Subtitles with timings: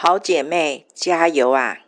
[0.00, 1.84] 好姐妹，加油啊！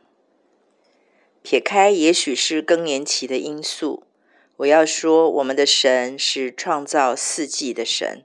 [1.42, 4.02] 撇开也许是更年期的因素，
[4.56, 8.24] 我要说，我们的神是创造四季的神，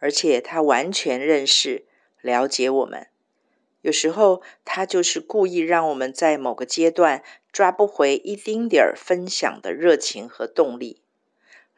[0.00, 1.84] 而且他完全认识、
[2.22, 3.06] 了解我们。
[3.82, 7.22] 有时候，他就是故意让我们在某个阶段
[7.52, 11.00] 抓不回一丁点儿分享的热情和动力，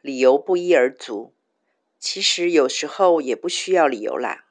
[0.01, 1.35] 理由不一而足。
[1.99, 4.45] 其实有时候也不需要理由啦。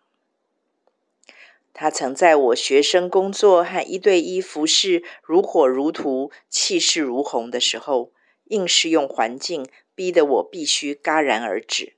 [1.79, 8.12] 他曾在我学生工作和一对一服侍如火如荼、气势如虹的时候，
[8.45, 11.92] 硬是用环境逼得我必须戛然而止。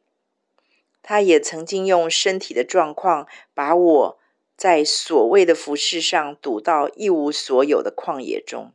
[1.01, 4.19] 他也曾经用身体的状况把我
[4.57, 8.73] 在所谓的服侍上堵到一无所有的旷野中。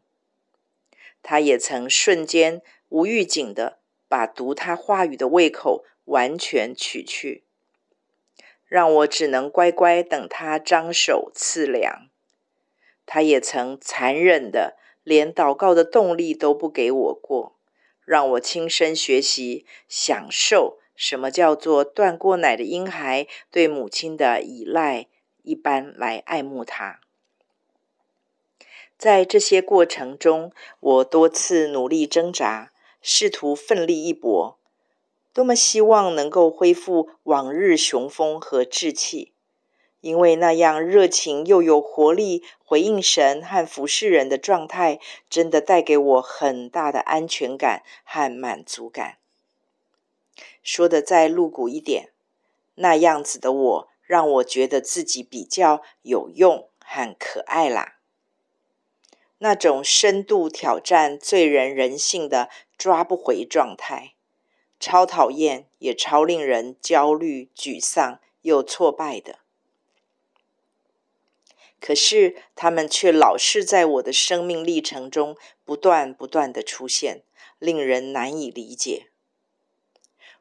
[1.21, 7.42] 他也曾瞬间无预警地把读他话语的胃口完全取去。
[8.73, 12.09] 让我只能乖乖等他张手赐粮。
[13.05, 17.55] 他也曾残忍的连祷告的动力都不给我过，
[18.03, 25.05] 让我亲身学习享受什么叫做断过奶的婴孩对母亲的依赖
[25.43, 26.99] 一般来爱慕他。
[28.97, 32.71] 在这些过程中，我多次努力挣扎，
[33.03, 34.57] 试图奋力一搏。
[35.33, 39.33] 多么希望能够恢复往日雄风和志气，
[39.99, 49.17] 因为那样热情又有活力回应神和服侍人的状态，真的带给我很大的安全感和满足感。
[50.61, 52.11] 说的再露骨一点，
[52.75, 57.95] 那样子的我，让我觉得自己比较有用和可爱啦。
[59.39, 64.12] 那种深度挑战罪人人性的抓不回状态。
[64.85, 69.39] 超讨厌，也超令人焦虑、沮丧又挫败的。
[71.79, 77.23] 可是，他们却老是在我的生命历程中不断不断的出现，
[77.59, 79.07] 令人难以理解。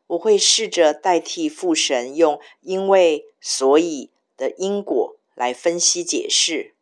[0.08, 6.74] 我会试着代替父神用“因为”“所以”的因果来分析解释，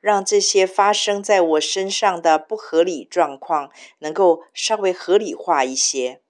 [0.00, 6.22] 让这些发生在我身上的不合理状况能够稍微合理化一些。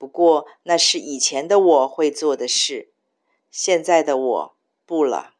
[0.00, 2.88] 不过，那是以前的我会做的事，
[3.50, 4.56] 现在的我
[4.86, 5.34] 不了，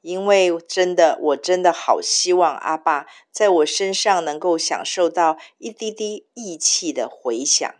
[0.00, 7.74] 因为真的，我真的好希望阿爸在我身上能够享受到一滴滴义气的回响，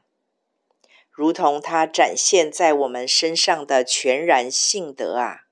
[1.13, 5.43] 如同他展现在我们身上的全然信德啊，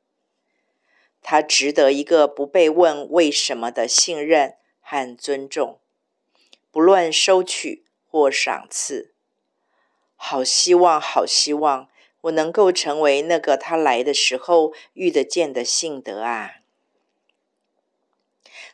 [1.22, 5.78] 他值得一个不被问为什么的信任和尊重，
[6.72, 9.13] 不论收取或赏赐。
[10.26, 11.90] 好希望，好希望
[12.22, 16.62] 我能够成为那个他来的时候遇得见的信德啊！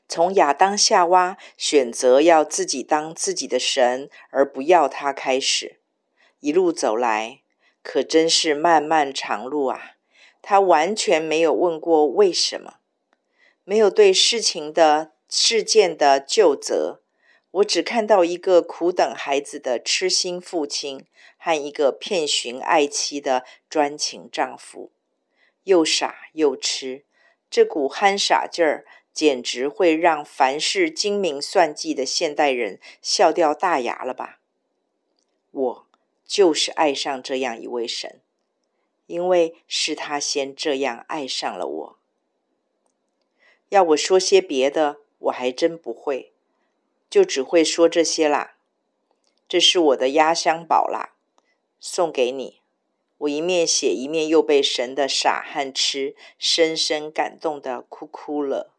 [0.08, 5.80] 从亚当夏娃选择要自己当自己的神，而不要他开始，
[6.38, 7.40] 一路走来，
[7.82, 9.96] 可真是漫漫长路啊！
[10.40, 12.74] 他完全没有问过为什么，
[13.64, 17.00] 没有对事情的事件的究责。
[17.52, 21.04] 我只看到一个苦等孩子的痴心父亲
[21.36, 24.92] 和一个遍寻爱妻的专情丈夫，
[25.64, 27.04] 又傻又痴，
[27.50, 34.38] 这股憨傻劲儿简直会让凡是精明算计的现代人笑掉大牙了吧？
[35.50, 35.86] 我
[36.24, 38.20] 就是爱上这样一位神，
[39.06, 41.98] 因为是他先这样爱上了我。
[43.70, 46.32] 要我说些别的，我还真不会。
[47.10, 48.54] 就只会说这些啦，
[49.48, 51.16] 这是我的压箱宝啦，
[51.80, 52.60] 送给你。
[53.18, 58.72] 我一面写一面又被神的傻和痴深深感动的哭哭了。